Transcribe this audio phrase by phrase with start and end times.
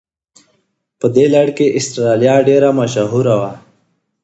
[0.99, 3.51] په دې لړ کې استرالیا ډېره مشهوره وه.